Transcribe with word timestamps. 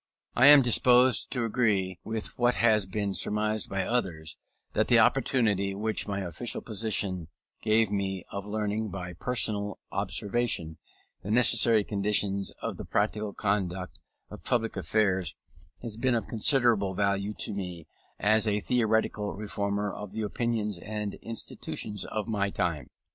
I 0.35 0.47
am 0.47 0.63
disposed 0.63 1.29
to 1.29 1.43
agree 1.45 1.99
with 2.03 2.35
what 2.35 2.55
has 2.55 2.87
been 2.87 3.13
surmised 3.13 3.69
by 3.69 3.83
others, 3.85 4.35
that 4.73 4.87
the 4.87 4.97
opportunity 4.97 5.75
which 5.75 6.07
my 6.07 6.21
official 6.21 6.61
position 6.61 7.27
gave 7.61 7.91
me 7.91 8.25
of 8.31 8.47
learning 8.47 8.89
by 8.89 9.13
personal 9.13 9.77
observation 9.91 10.79
the 11.21 11.29
necessary 11.29 11.83
conditions 11.83 12.49
of 12.63 12.77
the 12.77 12.85
practical 12.85 13.31
conduct 13.33 13.99
of 14.31 14.43
public 14.43 14.75
affairs, 14.75 15.35
has 15.83 15.97
been 15.97 16.15
of 16.15 16.27
considerable 16.27 16.95
value 16.95 17.35
to 17.37 17.53
me 17.53 17.85
as 18.19 18.47
a 18.47 18.59
theoretical 18.59 19.35
reformer 19.35 19.93
of 19.93 20.13
the 20.13 20.23
opinions 20.23 20.79
and 20.79 21.13
institutions 21.21 22.05
of 22.05 22.27
my 22.27 22.49
time. 22.49 22.89